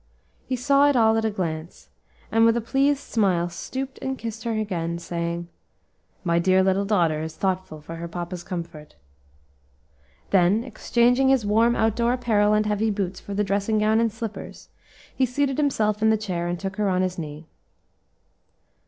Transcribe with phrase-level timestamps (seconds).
[0.47, 1.89] He saw it all at a glance,
[2.31, 5.47] and with a pleased smile, stooped and kissed her again, saying,
[6.23, 8.95] "My dear little daughter is very thoughtful for her papa's comfort."
[10.31, 14.11] Then exchanging his warm out door apparel and heavy boots for the dressing gown and
[14.11, 14.69] slippers,
[15.15, 17.45] he seated himself in the chair and took her on his knee.